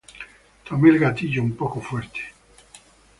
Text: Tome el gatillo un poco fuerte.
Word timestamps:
Tome 0.67 0.89
el 0.89 0.97
gatillo 0.97 1.43
un 1.43 1.55
poco 1.55 1.79
fuerte. 1.79 2.21